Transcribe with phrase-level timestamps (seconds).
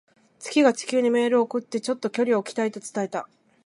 [0.39, 3.29] 月が地球にメールを送って、「ちょっと距離を置きたい」と伝えた。